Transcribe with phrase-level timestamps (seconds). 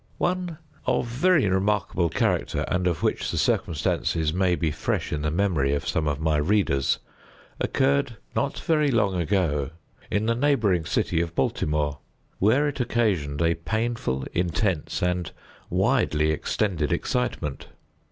[0.17, 0.57] One
[0.87, 5.75] of very remarkable character, and of which the circumstances may be fresh in the memory
[5.75, 6.97] of some of my readers,
[7.59, 9.69] occurred, not very long ago,
[10.09, 11.99] in the neighboring city of Baltimore,
[12.39, 15.29] where it occasioned a painful, intense, and
[15.69, 17.67] widely extended excitement.